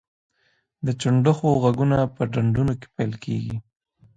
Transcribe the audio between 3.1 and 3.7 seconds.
کیږي